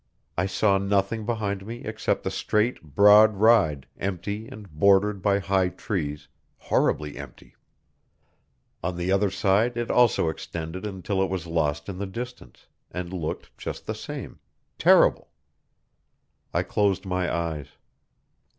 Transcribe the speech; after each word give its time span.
I 0.35 0.47
saw 0.47 0.79
nothing 0.79 1.27
behind 1.27 1.63
me 1.63 1.83
except 1.83 2.23
the 2.23 2.31
straight, 2.31 2.81
broad 2.81 3.35
ride, 3.35 3.85
empty 3.99 4.47
and 4.47 4.67
bordered 4.67 5.21
by 5.21 5.37
high 5.37 5.69
trees, 5.69 6.27
horribly 6.57 7.17
empty; 7.19 7.53
on 8.83 8.97
the 8.97 9.11
other 9.11 9.29
side 9.29 9.77
it 9.77 9.91
also 9.91 10.29
extended 10.29 10.87
until 10.87 11.21
it 11.21 11.29
was 11.29 11.45
lost 11.45 11.87
in 11.87 11.99
the 11.99 12.07
distance, 12.07 12.65
and 12.89 13.13
looked 13.13 13.55
just 13.59 13.85
the 13.85 13.93
same, 13.93 14.39
terrible. 14.79 15.29
I 16.51 16.63
closed 16.63 17.05
my 17.05 17.31
eyes. 17.31 17.67